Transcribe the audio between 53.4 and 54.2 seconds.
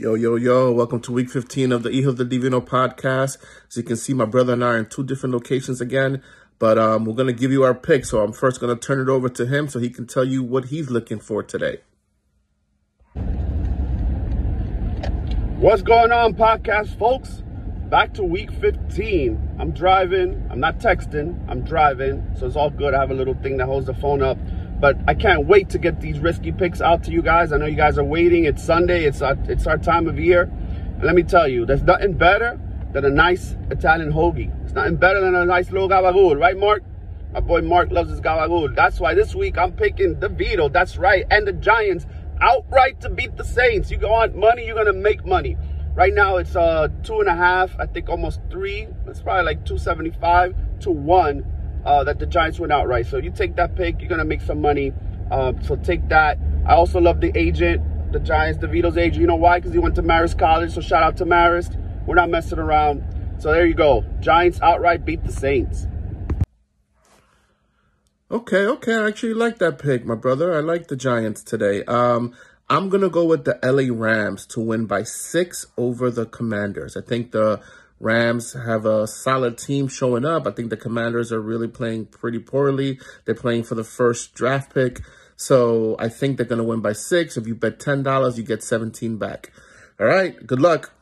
that pick, you're